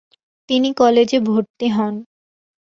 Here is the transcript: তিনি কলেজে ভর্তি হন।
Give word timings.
তিনি 0.49 0.69
কলেজে 0.73 1.17
ভর্তি 1.27 1.67
হন। 1.67 1.93